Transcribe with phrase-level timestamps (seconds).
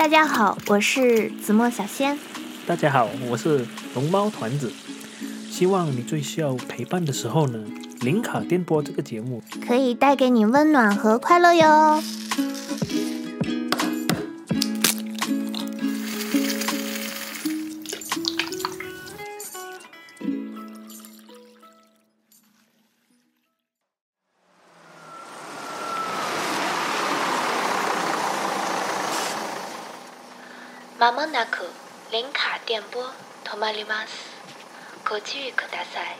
[0.00, 2.18] 大家好，我是子墨小仙。
[2.66, 4.72] 大家好，我是龙猫团子。
[5.50, 7.58] 希望你最需要陪伴的时候呢，
[8.00, 12.02] 零卡电波这个节目可以带给你温暖和快乐哟。
[31.19, 31.65] まもなく
[32.09, 33.01] 零卡電波
[33.43, 34.33] 止まります。
[35.03, 36.15] ご注意ください。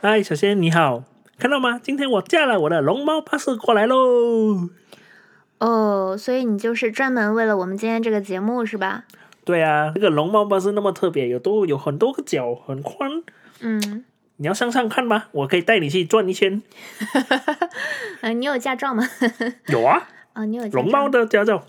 [0.00, 1.02] 嗨，小仙你好，
[1.36, 1.80] 看到吗？
[1.82, 4.70] 今天我驾了我的龙猫巴士过来喽。
[5.58, 9.02] 哦，所以你就是专门为了我们今天这个节目是吧？
[9.44, 13.24] 对啊，这个龙猫巴士那么特别，有多有很多个角，很宽。
[13.58, 14.04] 嗯，
[14.37, 15.25] 你要上上看吗？
[15.31, 16.61] 我可以带你去转一圈。
[18.21, 19.07] 嗯， 你有驾照吗？
[19.67, 21.65] 有啊，啊，你有龙猫的驾照。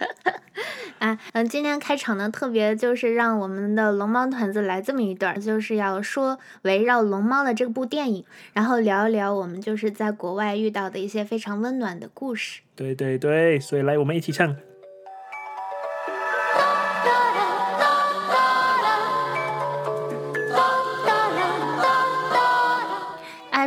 [0.98, 12.60] 啊，嗯，今天开场呢，特别就是让我们的龙猫团子来这么一段，就是要说围绕龙猫的这部电影，然后聊一聊我们就是在国外遇到的一些非常温暖的故事。
[12.74, 14.56] 对对对，所以来我们一起唱。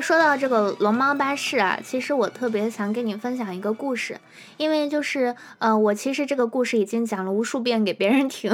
[0.04, 4.20] 说到这个龙猫巴士啊，其实我特别想跟你分享一个故事，
[4.58, 8.52] 因为就是呃，我其实这个故事已经讲了无数遍给别人听。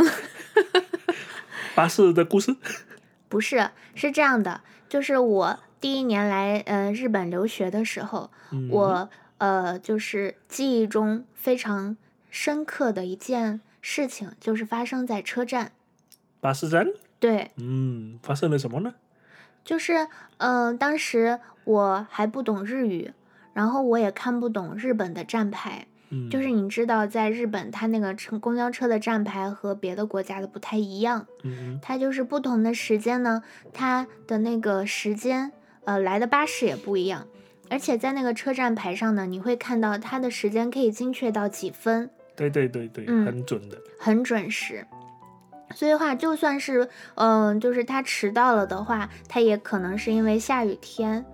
[1.73, 2.55] 巴士的故事。
[3.27, 11.97] 不是，是这样的，就是我第一年来呃日本留学的时候，嗯我呃就是记忆中非常
[12.29, 15.71] 深刻的一件事情，就是发生在车站。
[16.39, 16.85] 巴士站。
[17.19, 18.93] 对，嗯，发生了什么呢？
[19.63, 20.07] 就是
[20.37, 23.11] 呃当时我还不懂日语，
[23.53, 25.85] 然后我也看不懂日本的站牌。
[26.11, 35.51] 嗯，就是你知道，在日本，它那个乘公交车的站牌和别的国家的不太一样，嗯它就是不同的时间呢，它的那个时间，
[35.83, 37.27] 呃，来的巴士也不一样，
[37.69, 43.77] 而且在那个车站牌上呢，你会看到它的时间可以精确到几分，对对对对，嗯很准的。
[43.99, 44.83] 很准时。
[45.75, 51.25] 所以话，就算是嗯、就是他迟到了的话，他也可能是因为下雨天，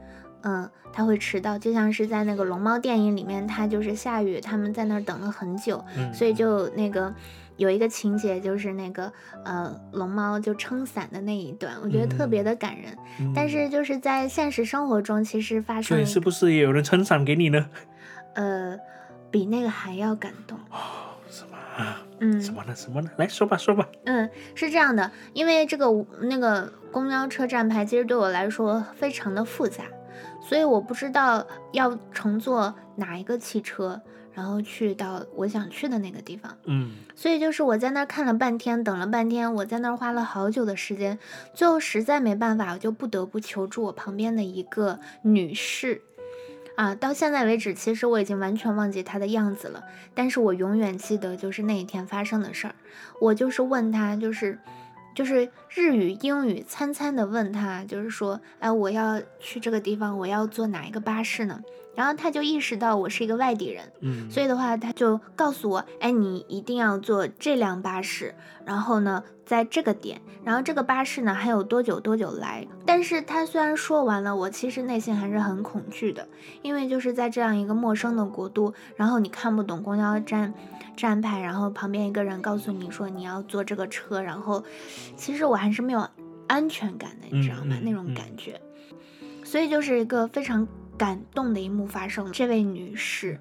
[0.44, 1.58] 嗯，他会迟到。
[1.58, 7.14] 就像是在那个龙猫电影里面，他就是下雨，他们在那儿等了很久，嗯，所以就那个
[7.58, 9.12] 有一个情节，就是那个
[9.44, 12.96] 呃龙猫就撑伞的那一段，我觉得特别的感人。
[13.20, 17.70] 嗯但是就是在现实生活中，其实发生对，是不是也有人撑伞给你呢？
[18.34, 18.78] 呃
[19.32, 20.58] 比那个还要感动。
[20.70, 22.02] 哦什么啊？
[22.20, 22.76] 嗯什么呢？
[22.76, 23.10] 什么呢？
[23.18, 23.88] 来说吧，说吧。
[24.06, 25.88] 嗯，是这样的，因为这个
[26.22, 29.84] 那个公交车站牌其实对我来说非常的复杂，
[30.42, 34.02] 所以我不知道要乘坐哪一个汽车，
[34.34, 36.56] 然后去到我想去的那个地方。
[36.66, 41.18] 嗯所以就是我在那儿看了半天，等了半天，我在那儿花了好久的时间，
[41.54, 46.02] 最后实在没办法，我就不得不求助我旁边的一个女士。
[46.76, 52.76] 啊，到现在为止，其实我已经完全忘记他的样子了，但是我永远记得就是那一天发生的事儿。
[53.20, 54.60] 我就是问他，就是
[55.14, 61.60] 就是日语、英语参参的问他，就是说，哎，我要去这个地方，我要坐哪一个巴士呢？
[61.96, 68.36] 然后他就意识到我是一个外地人，嗯，所以的话，他就告诉我，哎，你一定要坐这辆巴士，
[68.66, 72.66] 然后呢，在这个点，然后这个巴士呢还有多久多久来。
[72.86, 76.28] 但是他虽然说完了，我其实内心还是很恐惧的，
[76.62, 80.54] 因为就是在这样一个陌生的国度，然后你看不懂公交站
[80.98, 84.62] 站牌，然后旁边一个人告诉你说你要坐这个车，然后
[85.16, 86.08] 其实我还是没有
[86.48, 87.78] 安全感的，你知道吗？
[87.82, 88.60] 那种嗯感觉。
[89.44, 90.68] 所以就是一个非常
[90.98, 92.32] 感动的一幕发生了。
[92.32, 93.40] 这位女士，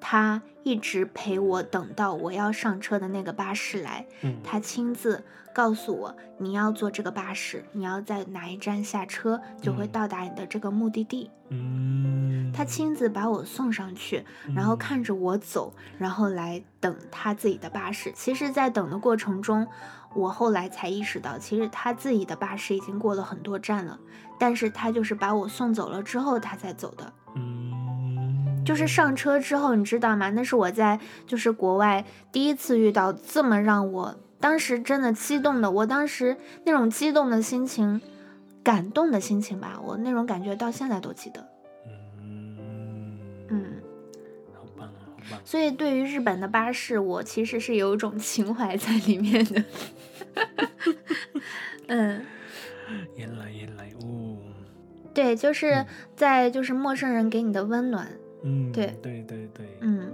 [0.00, 5.24] 她一直陪我等到我要上车的那个巴士来，嗯她亲自
[5.54, 11.30] 告诉我你要坐这个巴士，你要在哪一站下车，就会嗯到达你的这个目的地。
[11.48, 18.10] 嗯，他亲自把我送上去，然后看着我走，然后来等他自己的巴士。
[18.16, 19.64] 其实，在等的过程中，
[20.12, 23.96] 我后来才意识到，其实他自己的巴士已经过了很多站了，
[24.40, 27.12] 但是他就是把我送走了之后，他才走的。
[27.36, 27.70] 嗯，
[28.66, 30.28] 就是上车之后，你知道吗？
[30.30, 38.00] 那是我在就是国外第一次遇到这么让我当时真的激动的，我当时那种激动的心情、
[38.62, 41.48] 感动的心情吧，我那种感觉到现在都记得。
[42.20, 42.58] 嗯，
[43.48, 43.64] 嗯，
[44.52, 45.40] 好棒啊，好棒。
[45.44, 49.64] 所以对于日本的巴士，我其实是有一种情怀在里面的。
[51.88, 52.26] 嗯，
[53.16, 54.36] 原来原来哦，
[55.14, 58.10] 对，就是嗯在就是陌生人给你的温暖，
[58.46, 60.12] 嗯，对对对对，嗯。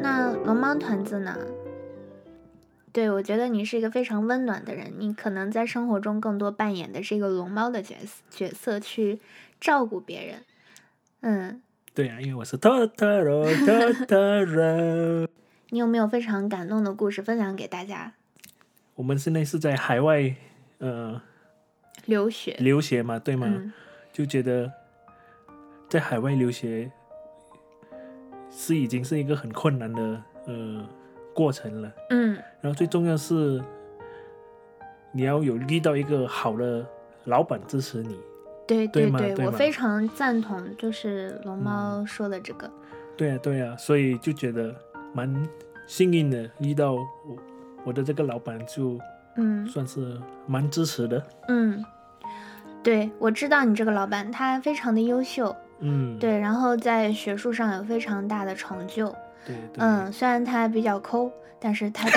[0.00, 1.38] 那龙猫团子呢？
[2.92, 9.20] 对，我觉得你是一个非常温暖的人，你可能在生活中更多扮演的是一个龙猫的角色角色，去
[9.60, 10.42] 照顾别人。
[11.20, 11.62] 嗯，
[11.94, 15.28] 对啊，因为我是 Totoro Totoro。
[15.70, 18.14] 你有没有非常感动的故事分享给大家？
[18.96, 20.34] 我们现在是在海外
[20.78, 21.22] 呃
[22.06, 23.46] 留学，留学嘛，对吗？
[23.48, 23.72] 嗯
[24.12, 24.70] 就觉得
[25.88, 26.90] 在海外留学
[28.50, 30.84] 是已经是一个很困难的呃
[31.32, 31.92] 过程了。
[32.10, 33.62] 嗯然后最重要是
[35.12, 36.84] 你要有遇到一个好的
[37.24, 38.18] 老板支持你。
[38.66, 42.70] 对对对对，我非常赞同，就是龙嗯猫说的这个。
[43.16, 44.74] 对啊，对啊，所以就觉得
[45.12, 45.48] 蛮
[45.86, 47.06] 幸运的，遇到我
[47.84, 48.98] 我的这个老板就
[49.36, 51.22] 嗯算是蛮支持的。
[51.48, 51.84] 嗯，
[52.82, 59.08] 对，我知道你这个老板，他非常的优秀，嗯，对，然后在学术上有非常大的成就。
[59.46, 62.08] 对对，嗯，虽然他比较抠，但是他，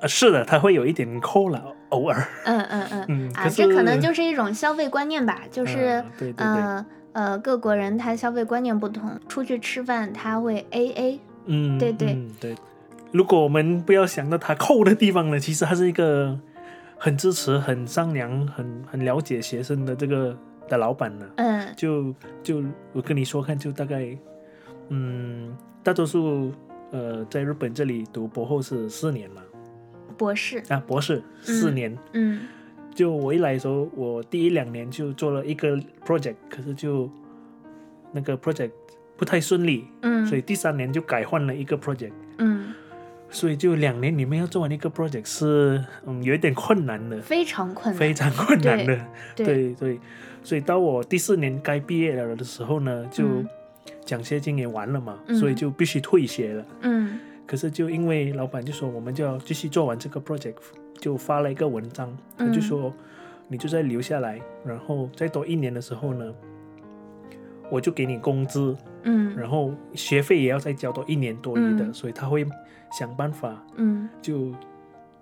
[0.00, 2.24] 啊， 是的，他会有一点抠了，偶尔。
[2.44, 12.54] 嗯嗯嗯，啊，这可能就是一种消费观念吧，就是嗯对对对，呃呃，各国人他消费观念不同，出去吃饭他会 A A，嗯，对对嗯对。
[13.14, 16.36] 如果我们不要想到他扣的地方呢，其实他是一个
[16.98, 20.36] 很支持、很善良、很很了解学生的这个
[20.68, 21.24] 的老板呢。
[21.36, 22.12] 嗯就
[22.42, 22.60] 就
[22.92, 24.18] 我跟你说看，就大概，
[24.88, 26.52] 嗯，大多数
[26.90, 29.40] 呃在日本这里读博后是四年嘛，
[30.18, 31.98] 博士，啊，博士四嗯年。
[32.14, 32.40] 嗯
[32.92, 37.08] 就我一来的时候，我第一两年就做了一个 project，可是就
[38.10, 38.72] 那个 project
[39.16, 42.12] 不太顺利，嗯，所以第三年就改换了一个 project。
[42.38, 42.74] 嗯
[43.34, 48.98] 所以就两年你们要做完一个 project 是嗯有一点困难的，非常困难，非常困难的。
[49.34, 49.74] 对对。
[49.74, 50.00] 对，
[50.44, 53.48] 所以到我第四年该毕业了的时候呢，就嗯。
[54.04, 55.36] 奖学金也完了嘛，嗯。
[55.36, 56.64] 所以就必须退学了。
[56.82, 57.18] 嗯。
[57.46, 60.54] 可是就因为老板就说我们就要继续做完这个 project，
[60.98, 62.94] 就发了一个文章，他就嗯说
[63.48, 66.32] 你就再留下来，然后再多一年的时候呢，
[67.70, 69.36] 我就给你工资，嗯。
[69.36, 71.94] 然后学费也要再交多一年多一的，嗯。
[71.94, 72.46] 所以他会
[72.98, 74.08] 想办法嗯。
[74.22, 74.52] 就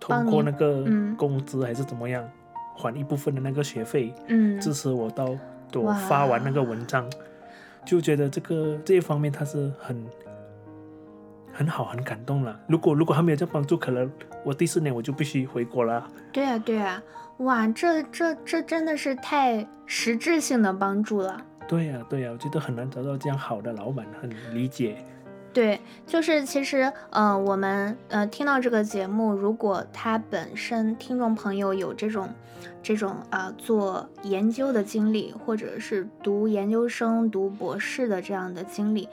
[0.01, 1.17] 通过那个嗯。
[1.17, 2.29] 工资还是怎么样，
[2.77, 5.27] 还一部分的那个学费，嗯，支持我到
[5.75, 7.09] 我发完那个文章，
[7.85, 10.05] 就觉得这个这一方面他是很
[11.53, 12.59] 很好很感动了。
[12.67, 14.11] 如果如果他没有这帮助，可能
[14.45, 16.07] 我第四年我就必须回国了。
[16.33, 17.03] 对啊对啊，
[17.39, 21.41] 哇，这这这真的是太实质性的帮助了。
[21.69, 24.97] 对呀、对呀、我觉得很难找到这样好的老板，很理解。
[25.53, 32.29] 对，就是其实，呃，我们呃听到这个节目，如果他本身听众朋友有这种
[32.83, 39.09] 这种啊、呃做研究的经历，或者是读研究生、读博士的这样的经历，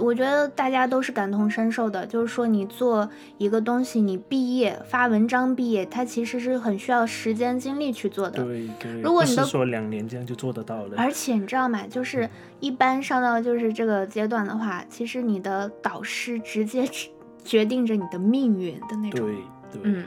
[0.00, 2.04] 我觉得大家都是感同身受的。
[2.06, 3.08] 就是说，你做
[3.38, 8.42] 一个东西，你毕业发文章毕业，它其实是很需要时间精力去做的。
[8.44, 10.96] 对对，如果你都说两年这样就做得到了。
[10.96, 11.86] 而且你知道吗？
[11.86, 12.28] 就是
[12.60, 17.10] 一般上到就是这个阶段的话，其实你的导师直接决
[17.44, 19.26] 决定着你的命运的那种。
[19.26, 19.34] 对
[19.72, 20.04] 对，嗯，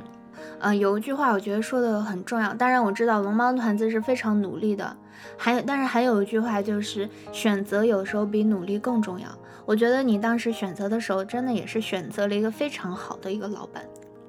[0.60, 2.53] 呃，有一句话我觉得说的很重要。
[2.53, 4.96] 当然我知道龙猫团子是非常努力的，
[5.38, 9.27] 还有，但是还有一句话就是选择有时候比努力更重要。
[9.65, 13.84] 我觉得你当时选择的时候，真的也是选择了一个非常好的一个老板。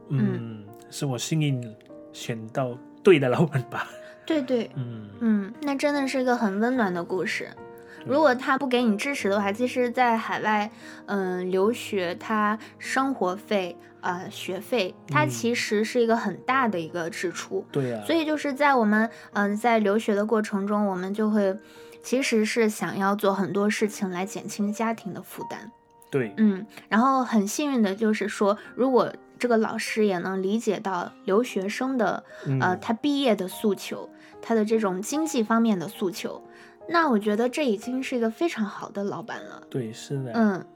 [0.08, 1.62] 嗯，是我幸运
[2.12, 3.86] 选到对的老板吧。
[4.26, 7.48] 对 对，嗯，嗯，那真的是一个很温暖的故事。
[8.06, 10.70] 如果他不给你支持的话，其实，在海外，
[11.06, 17.64] 嗯、留学，他生活费、呃，学费，它嗯其实是一个很大的一个支出。
[17.72, 21.56] 对呀、所以就是在我们，嗯、在留学的过程中，我们就会，
[22.02, 25.70] 其实是想要做很多事情来减轻家庭的负担。
[26.10, 34.08] 对，嗯，然后很幸运的就是说，如果这个老师也能理解到留学生的嗯，呃，他毕业的诉求，
[34.40, 36.42] 他的这种经济方面的诉求，
[36.88, 39.62] 那我觉得这已经是一个非常好的老板了。
[39.68, 40.66] 对，是的，嗯，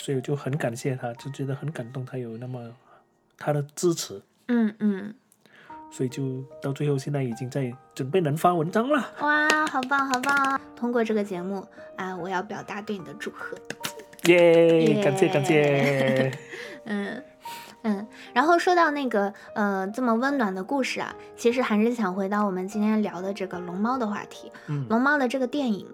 [0.00, 2.58] 所以我就很感谢他，就觉得很感动，他有那么
[3.36, 5.14] 他的支持，嗯嗯，
[5.90, 8.96] 所以就到最后现在已经在准备能发文章了。
[9.20, 10.58] 哇，好棒好棒！
[10.74, 11.66] 通过这个节目
[11.96, 13.54] 啊，我要表达对你的祝贺。
[14.24, 16.32] 耶、感谢感谢。
[16.84, 17.22] 嗯
[17.82, 25.86] 嗯，然后说到那个呃这么温暖的故事啊，其实还是想回到我们今天聊的这个龙猫的话题，嗯龙猫的这个电影。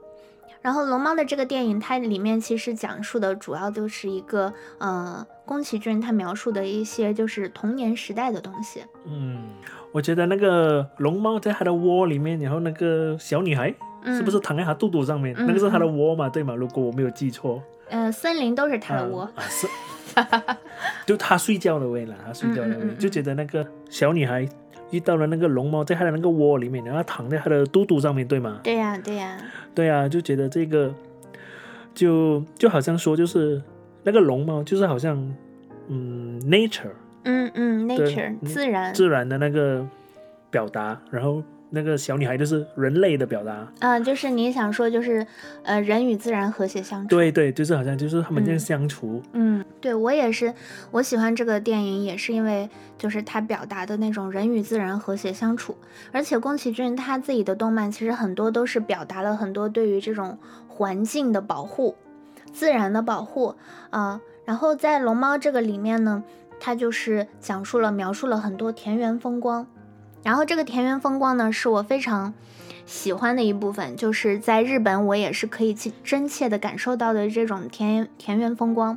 [0.67, 8.83] 然后龙猫的这个电影，它里面其实讲述的主要就是一个，呃，宫崎骏他描述的一些就是童年时代的东西。
[9.05, 9.45] 嗯，
[9.93, 13.73] 我觉得那个龙猫在它的窝里面，然后那个小女孩
[14.07, 15.33] 是不是躺在它肚肚上面？
[15.39, 16.53] 嗯那个是它的窝嘛，对吗？
[16.53, 17.63] 如果我没有记错。
[17.89, 19.23] 呃，森林都是它的窝。
[19.23, 19.69] 啊是，
[21.07, 24.45] 就他睡觉的位了，他睡觉的位，嗯嗯嗯嗯就觉得那个小女孩
[24.91, 28.59] 遇到了那个龙猫在它的那个窝里面，然后躺在它的肚肚上面，对吗？
[28.65, 29.39] 对呀、对呀、
[29.77, 30.93] 对啊，就觉得这个
[31.95, 33.63] 就就好像说，就是
[34.03, 35.17] 那个龙猫，就是好像
[35.89, 36.91] 嗯，nature。
[37.25, 39.87] 嗯嗯，nature 嗯自然，自然的那个
[40.51, 41.43] 表达，然后
[41.77, 43.71] 那个小女孩就是人类的表达。
[43.81, 45.25] 嗯、就是你想说就是
[45.63, 47.09] 呃人与自然和谐相处。
[47.09, 49.23] 对对，就是好像就是他们这样嗯相处。
[49.35, 50.53] 嗯，对我也是，
[50.91, 55.77] 我喜欢这个电影也是因为就是它表达的那种人与自然和谐相处，
[56.13, 61.95] 而且宫崎骏他自己的动漫其实很多都是表达了很多对于这种环境的保护、
[62.53, 63.55] 自然的保护
[63.91, 66.23] 啊、然后在《龙猫》这个里面呢，
[66.59, 69.67] 它就是讲述了描述了很多田园风光，
[70.27, 72.35] 然后这个田园风光呢是我非常。
[72.85, 78.97] 喜欢的一部分就是在日本，我也是可以去真切的感受到的这种田田园风光。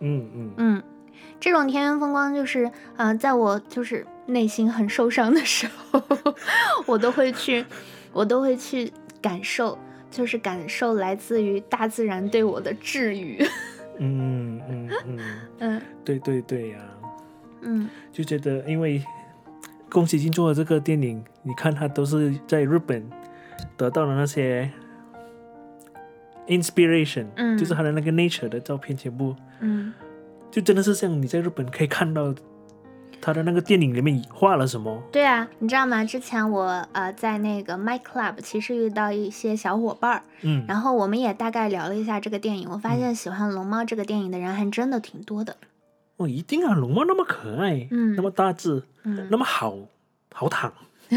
[0.00, 0.82] 嗯嗯嗯，
[1.38, 6.02] 这种田园风光就是，呃，在我就是内心很受伤的时候，
[6.86, 7.64] 我都会去，
[8.12, 8.92] 我都会去
[9.22, 9.78] 感受，
[10.10, 13.40] 就是感受来自于大自然对我的治愈。
[13.98, 15.18] 嗯嗯嗯，
[15.60, 16.78] 嗯 对对对呀、
[17.60, 19.00] 嗯就觉得因为
[19.90, 23.08] 宫崎骏做的这个电影，你看他都是在日本
[23.76, 24.70] 得到了那些
[26.46, 29.92] inspiration，、嗯就是他的那个 nature 的照片，全部嗯，
[30.50, 32.34] 就真的是像你在日本可以看到
[33.20, 35.02] 他的那个电影里面画了什么。
[35.10, 36.04] 对啊，你知道吗？
[36.04, 45.56] 之前我呃在那个 My Club 其实遇到一些小伙伴儿，嗯，然后我们也大概聊了一下这个电影，我发现喜欢龙猫这个电影的人还真的挺多的。
[46.18, 49.74] 哦，一定啊，龙猫那么可爱，嗯那么大只，嗯那么好
[50.34, 50.72] 好躺。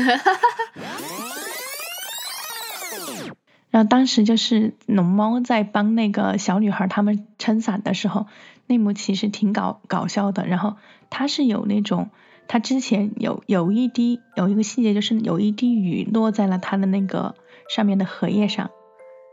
[3.72, 8.27] 然后当时就是龙猫在帮那个小女孩他们撑伞的时候，
[8.67, 10.46] 那幕其实挺搞搞笑的。
[10.46, 10.75] 然后
[11.10, 12.10] 他是有那种，
[12.48, 17.36] 他之前有有一滴有一个细节，就是有一滴雨落在了他的那个
[17.70, 18.72] 上面的荷叶上，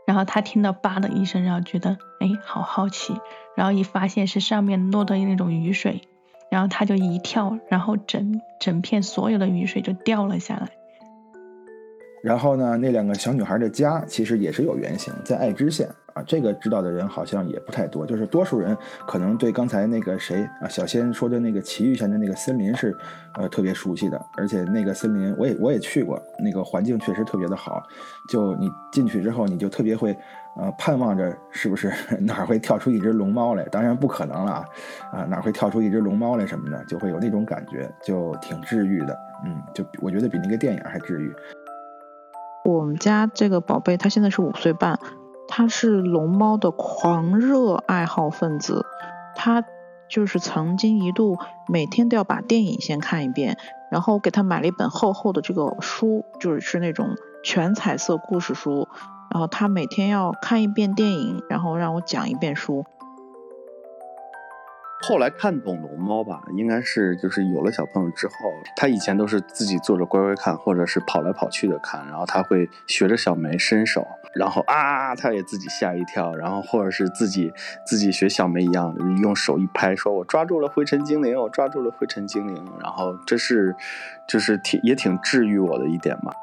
[0.09, 3.13] 然后他听到吧的一声，然后觉得哎好好奇，
[3.55, 6.01] 然后一发现是上面落的那种雨水，
[6.49, 10.67] 然后他就一跳，然后整整片所有的雨水就掉了下来。
[12.23, 15.87] 然后呢，那两个小女孩的家其实也是有原型，在爱知县
[16.25, 22.95] 这个知道的人好像也不太多，就是多数人可能对刚才那个谁啊小仙说的那个奇遇县的那个森林是
[23.35, 27.81] 呃特别熟悉的，而且那个森林我也我也去过，那个环境确实特别的好。
[28.29, 30.15] 就你进去之后，你就特别会
[30.57, 33.63] 呃盼望着是不是哪儿会跳出一只龙猫来？
[33.65, 34.65] 当然不可能了啊，
[35.11, 39.17] 啊哪会跳出一只龙猫来什么的，就会有那种感觉，就挺治愈的。
[39.45, 41.33] 嗯，就我觉得比那个电影还治愈。
[42.65, 44.99] 我们家这个宝贝，他现在是五岁半，
[45.51, 48.85] 他是龙猫的狂热爱好分子，
[49.35, 49.65] 他
[50.07, 51.37] 就是曾经一度
[51.67, 53.57] 每天都要把电影先看一遍，
[53.91, 58.87] 然后给他买了一本厚厚的这个书，就是是那种全彩色故事书，
[59.31, 62.85] 然后他每天要看一遍电影，然后让我讲一遍书。
[65.01, 68.33] 后来看懂龙猫吧，应该是就是有了小朋友之后，
[68.75, 77.51] 他以前都是自己坐着乖乖看，或者是跑来跑去的看，然后他会学着小梅伸手，然后啊，他也自己吓一跳，然后或者是自己
[77.85, 83.75] 自己学小梅一样，用手一拍，说我抓住了灰尘精灵，我抓住了灰尘精灵，然后这是
[84.27, 86.33] 就是挺也挺治愈我的一点嘛。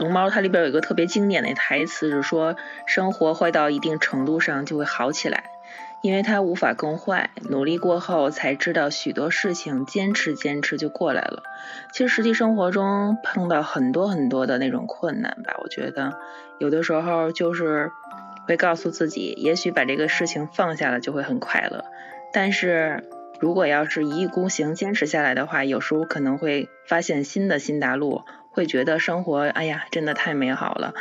[0.00, 5.44] 龙猫它里边有一个特别经典的台词，就是说生活坏到一定程度上就会好起来，
[6.02, 11.42] 因为它无法更坏，努力过后才知道许多事情坚持坚持就过来了。
[11.92, 16.18] 其实实际生活中碰到很多很多的那种困难吧，我觉得
[16.58, 17.90] 有的时候就是
[18.46, 21.84] 会告诉自己，也许把这个事情放下了就会很快乐，
[22.32, 23.04] 但是。
[23.40, 30.92] 如果要是一意孤行坚持下来的话，有时候可能会发现新的新大陆，会觉得生活，哎呀，真的太美好了。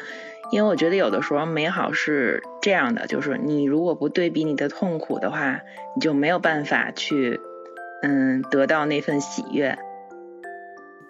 [0.51, 5.61] 因为我觉得有的时候美好是这样的，就是你如果不对比你的痛苦的话，
[5.95, 7.39] 你就没有办法去，
[8.01, 9.77] 嗯，得到那份喜悦。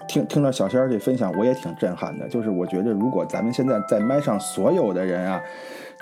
[0.09, 2.27] 听听了小仙儿这分享，我也挺震撼的。
[2.27, 5.39] 就是我觉得，如果咱们现在在麦上所有的人啊，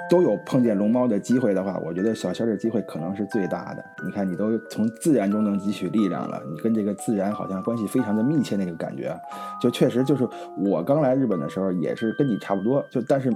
[0.10, 3.84] 都有碰见龙猫的机会的话，我觉得小仙儿的机会可能是最大的。
[4.06, 9.14] 你看，你都从自然中能汲取力量了，你跟这个自然好像关系非常的密切，那个感觉，
[9.62, 10.26] 就确实就是
[10.58, 13.30] 我刚来日本的时候也是跟你差不多，就但是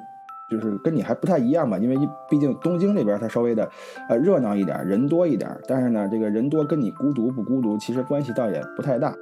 [0.50, 1.98] 就是跟你还不太一样吧，因为
[2.30, 3.70] 毕竟东京那边它稍微的
[4.08, 5.50] 呃热闹一点，人多一点。
[5.68, 9.13] 但是呢，这个人多跟你孤独不孤独，其实关系倒也不太大。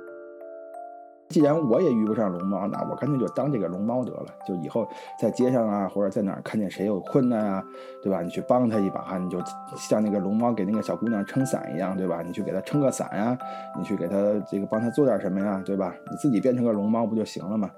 [1.30, 4.26] 既然我也遇不上龙猫，那我干脆就当这个龙猫得了。
[4.48, 7.64] 就以后在街上啊，或者在哪儿看见谁有困难啊，
[8.02, 8.24] 对吧？
[8.24, 9.40] 你去帮他一把，你就
[9.78, 12.24] 像那个龙猫给那个小姑娘撑伞一样，对吧？
[12.24, 13.38] 你去给她撑个伞呀，
[13.78, 14.16] 你去给她
[14.50, 15.94] 这个帮她做点什么呀，对吧？
[16.10, 17.70] 你自己变成个龙猫不就行了吗？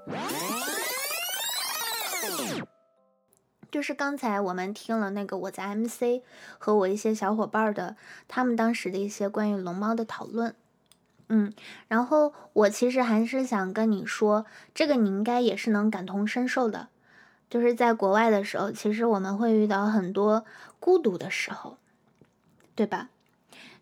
[3.70, 6.22] 就是刚才我们听了那个我在 MC
[6.58, 7.96] 和我一些小伙伴的
[8.28, 10.54] 他们当时的一些关于龙猫的讨论。
[11.28, 11.52] 嗯，
[11.88, 16.88] 然后我其实还是想跟你说，这个你应该也是能感同身受的，
[17.48, 20.44] 就是在国外的时候，其实我们会遇到很多
[20.78, 21.78] 孤独的时候，
[22.74, 23.08] 对吧？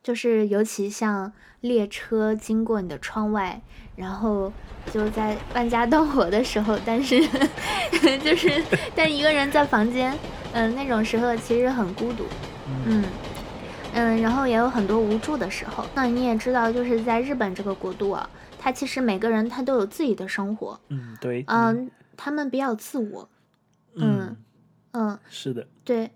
[0.02, 3.60] 就是尤其像列车经过你的窗外，
[3.96, 4.52] 然后
[4.92, 7.20] 就在万家灯火的时候，但是
[8.24, 8.62] 就是
[8.94, 10.16] 但一个人在房间，
[10.52, 12.24] 嗯，那种时候其实很孤独，
[12.86, 13.04] 嗯。
[13.92, 15.84] 嗯，然后也有很多无助的时候。
[15.94, 18.28] 那你也知道，就是在日本这个国度啊，
[18.58, 20.78] 他其实每个人他都有自己的生活。
[20.88, 21.44] 嗯，对。
[21.48, 23.28] 嗯，他们比较自我。
[23.96, 24.36] 嗯
[24.92, 25.66] 嗯，是的。
[25.84, 26.10] 对，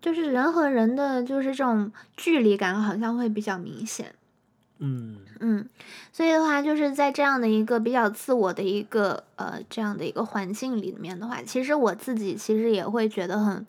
[0.00, 4.14] 就是人和人的就是这种距离感好像会比较明显。
[4.80, 5.68] 嗯嗯，
[6.12, 13.66] 所以的话，就是在这样的一个比较自我的一个呃这样的一个环境里面的话，其实我自己其实也会觉得很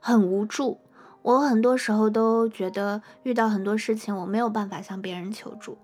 [0.00, 0.78] 很无助。
[1.22, 5.78] 我很多时候都觉得遇到很多事情，我没有办法向别人求助，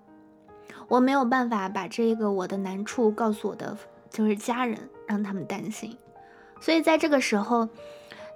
[0.87, 3.77] 我没有办法把这个我的难处告诉我的
[4.09, 4.77] 就是家人，
[5.07, 5.97] 让他们担心。
[6.59, 7.69] 所以在这个时候，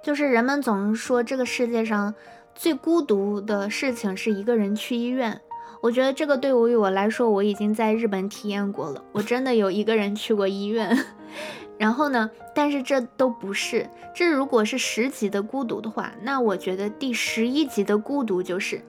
[0.02, 2.14] 就是人们总是说这个世界上
[2.54, 5.38] 最孤独的事情是一个人去医院。
[5.82, 10.98] 我觉得这个对于我来说，我已经在日本体验过了，我真的有一个人去过医院。
[11.78, 12.30] 然后呢？
[12.54, 13.88] 但是这都不是。
[14.14, 18.80] 这如果是十级的孤独的话，那我觉得第十一级的孤独就是，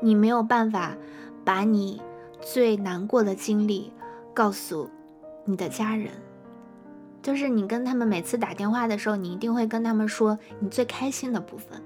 [0.00, 0.96] 你没有办法
[1.44, 2.00] 把你
[2.40, 3.92] 最难过的经历
[4.32, 4.88] 告诉
[5.44, 6.08] 你的家人。
[7.22, 11.82] 就是你跟他们每次打电话的时候，你一定会跟他们说你最开心的部分。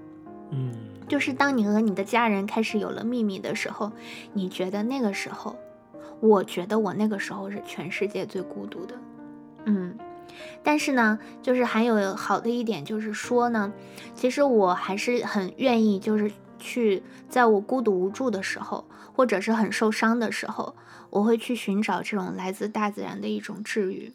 [0.51, 0.73] 嗯，
[1.09, 3.91] 就是当你和你的家人开始有了秘密的时候，
[4.33, 5.57] 你觉得那个时候，
[6.21, 8.95] 我觉得我那个时候是全世界最孤独的。
[9.65, 9.99] 嗯，
[10.63, 13.73] 但是呢，就是还有好的一点，就是说呢，
[14.15, 18.85] 其实我还是很愿意，就是去在我孤独无助的时候，
[19.15, 20.75] 或者是很受伤的时候，
[21.11, 24.13] 我会去寻找这种来自大自然的一种治愈。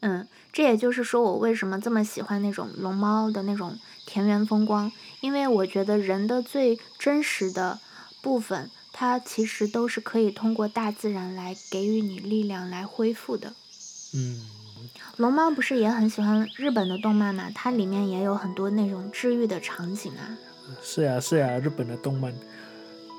[0.00, 7.78] 嗯，这也就是说我为什么这么喜欢那种龙猫的那种田园风光，因为我觉得人的最真实的
[8.22, 13.52] 部分，它其实都是可以通过大自然来给予你力量来恢复的。
[14.14, 14.40] 嗯，
[15.16, 17.50] 龙猫不是也很喜欢日本的动漫嘛？
[17.54, 20.38] 它里面也有很多那种治愈的场景啊。
[20.82, 22.32] 是呀，是呀，日本的动漫。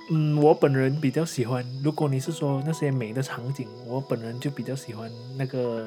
[0.10, 1.66] 嗯，我本人比较喜欢。
[1.84, 5.86] 如果你是说那些美的场景，我本人就比较喜欢那个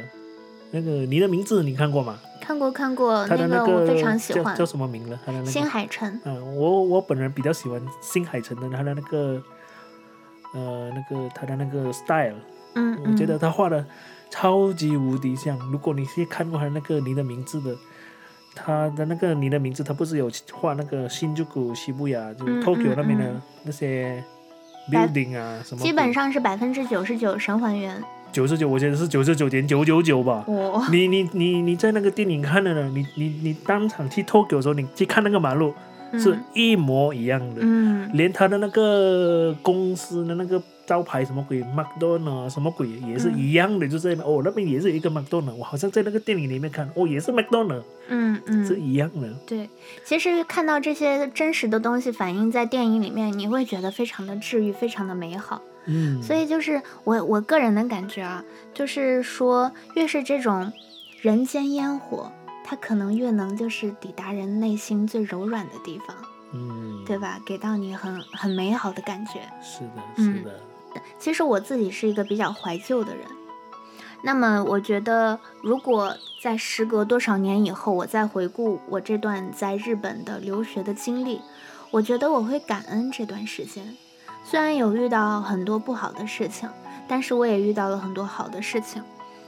[0.71, 2.19] 那个你的名字，你看过吗？
[2.41, 4.55] 看过看过，他的那个我非常喜欢。
[4.57, 5.19] 叫什么名了？
[5.27, 6.21] 他的那个新海诚。
[6.25, 9.43] 嗯，我我本人比较喜欢新海诚的他的那个
[10.55, 12.37] 呃那个他的那个 style。
[12.75, 13.85] 嗯，我觉得他画的。
[14.35, 15.57] 超级无敌像！
[15.71, 17.73] 如果你是看过他那个你的名字的，
[18.53, 24.25] 他的那个你的名字，他不是有画那个新宿谷西部呀，就是 Tokyo 那边的那些
[24.91, 25.81] building 啊什么？
[25.81, 28.03] 基本上是百分之九十九神还原。
[28.33, 30.45] 九十九，我觉得是九十九点九九九吧。
[30.91, 32.91] 你你你你在那个电影看的呢？
[32.93, 35.73] 你你你当场去 Tokyo 的时候，你去看那个马路。
[36.17, 49.29] 是一模一样的，嗯，连他的那个公司的那个招牌什么鬼，McDonald 什么鬼也是一样的，就在哦那边也是一个 McDonald，我好像在那个电影里面看，哦也是 McDonald，嗯嗯，是一样的。
[49.47, 49.69] 对，
[50.05, 55.61] 其实看到这些真实的东西反映在电影里面，你会觉得非常的治愈，非常的美好。
[55.87, 60.73] 嗯，所以就是我我个人的感觉啊，就是说越是这种
[61.21, 62.31] 人间烟火。
[62.67, 66.17] 它可能越能就是抵达人内心最柔软的地方，
[66.55, 67.39] 嗯，对吧？
[67.45, 69.33] 给到你很很美好的感觉。
[69.63, 70.59] 是的，是的。
[71.19, 73.27] 其实我自己是一个比较怀旧的人，
[74.23, 81.41] 那么我觉得，如果在时隔多少年以后，我再回顾我这段在日本的留学的经历，
[81.91, 83.97] 我觉得我会感恩这段时间。
[84.45, 86.69] 虽然有遇到很多不好的事情，
[87.09, 89.03] 但是我也遇到了很多好的事情。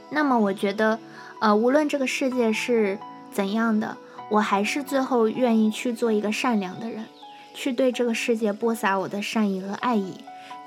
[0.09, 0.99] 那么我觉得。
[1.39, 2.97] 呃，无论这个世界是
[3.31, 3.95] 怎样的，
[4.31, 7.05] 我还是最后愿意去做一个善良的人，
[7.53, 10.15] 去对这个世界播撒我的善意和爱意。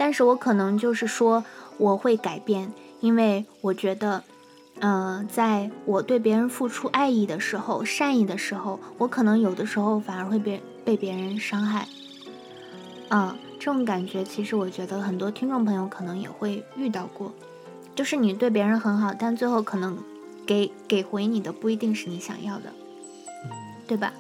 [0.01, 1.45] 但是我可能就是说，
[1.77, 4.25] 我会改变，因为我觉得
[4.79, 11.87] 呃，在我对别人付出爱意的时候、善意的时候，我可能有的时候反而会被被别人伤害。
[13.11, 17.31] 嗯，这种感觉其实我觉得很多听众朋友可能也会遇到过，
[17.95, 19.99] 就是你对别人很好，但最后可能
[20.47, 22.73] 给给回你的不一定是你想要的，
[23.45, 23.51] 嗯
[23.87, 24.15] 对吧？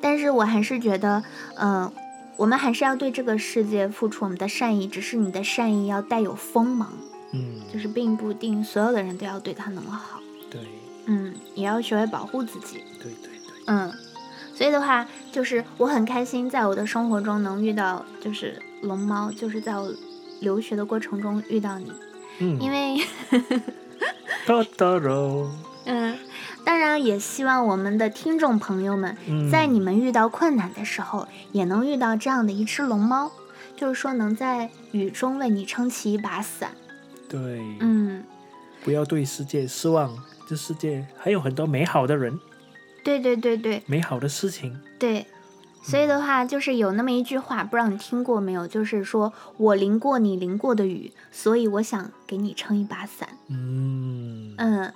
[0.00, 1.24] 但是我还是觉得，
[1.56, 1.92] 嗯、
[2.38, 6.88] 我们还是要对这个世界付出我们的善意，只是你的善意要带有锋芒，
[7.32, 10.20] 嗯，就是并不一定所有的人都要对他那么好。
[10.48, 10.60] 对
[11.06, 12.84] 嗯，也要学会保护自己。
[13.02, 13.92] 对对对，嗯，
[14.54, 19.92] 所以的话，就是我很开心，在我的生活中能遇到就是龙猫，就是在我
[20.40, 21.92] 留学的过程中遇到你，
[22.38, 22.98] 嗯，因为
[24.46, 25.50] 哒哒喽，
[25.88, 26.16] 嗯，
[26.64, 33.32] 当然也希望我们的听众朋友们，嗯，在你们遇到困难的时候，也能遇到这样的一只龙猫，
[33.74, 36.72] 就是说能在雨中为你撑起一把伞。
[37.28, 38.22] 对，嗯，
[38.84, 40.14] 不要对世界失望，
[40.46, 42.38] 这世界还有很多美好的人，
[43.02, 44.78] 对对对对美好的事情。
[44.98, 45.26] 对。
[45.80, 48.66] 所以的话，就是有那么一句话，不知道你听过没有？
[48.66, 53.28] 就是说我淋过你淋过的雨，所以我想给你撑一把伞。
[53.48, 54.92] 嗯，嗯，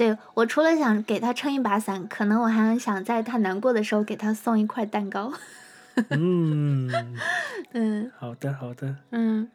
[0.00, 5.30] 对我除了想给他撑一把伞，可能我还想在他难过的时候给他送一块蛋糕。
[6.08, 6.90] 嗯，
[7.74, 9.50] 嗯好的好的，嗯。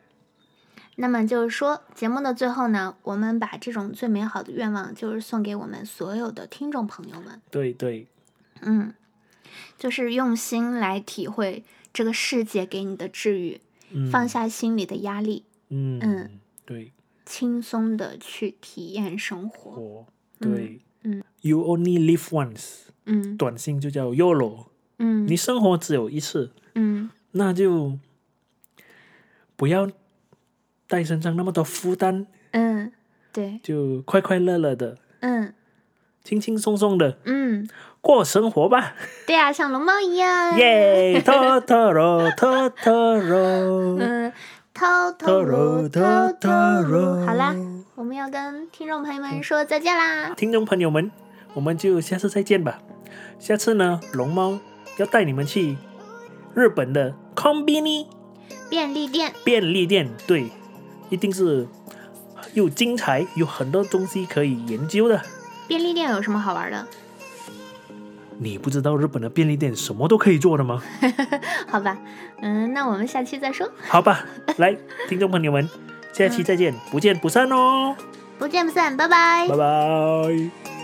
[0.98, 7.42] 那么就是说，节目的最后呢，我们把这种最美好的愿望，就是送给我们所有的听众朋友们。
[7.50, 8.08] 对对，
[8.62, 8.94] 嗯，
[9.80, 16.92] 就是用心来体会这个世界给你的治愈，嗯，放，下心里的压力，嗯嗯对，
[17.26, 20.06] 轻松的去体验生活。
[20.40, 23.38] 对，嗯，You only live once，嗯。
[23.38, 24.66] 短信就叫 YOLO，
[25.00, 25.28] 嗯。
[25.28, 27.10] 你生活只有一次，嗯。
[27.32, 27.98] 那就
[29.56, 29.90] 不要
[30.88, 32.92] 带身上那么多负担，嗯，
[33.34, 35.54] 对，就快快乐乐的、嗯。
[36.24, 37.68] 轻轻松松的嗯，
[38.02, 38.96] 过生活吧。
[39.28, 40.58] 对啊，像龙猫一样。
[40.58, 44.34] 耶，，Totoro，Totoro，， 嗯
[44.74, 47.26] ，，Totoro，Totoro，。
[47.26, 47.56] 好啦，
[47.96, 50.34] 我们要跟听众朋友们说再见啦。
[50.36, 51.10] 听众朋友们，
[51.54, 52.78] 我们就下次再见吧。
[53.40, 54.60] 下次呢，龙猫
[54.98, 55.78] 要带你们去
[56.54, 58.06] 日本的 Combini
[58.70, 60.50] 便利店，便利店，对，
[61.10, 61.66] 一定是
[62.54, 65.22] 又精彩，有很多东西可以研究的。
[65.66, 66.86] 便利店有什么好玩的？
[68.38, 70.84] 你不知道日本的便利店什么都可以做的吗？
[71.66, 71.98] 好吧，
[72.42, 74.26] 嗯，那我们下期再说，好吧，
[74.58, 74.78] 来，
[75.08, 75.70] 听众朋友们，
[76.16, 77.96] 下期再见，不见不散哦，
[78.40, 79.58] 不见不散，拜拜拜。
[79.58, 80.75] 拜。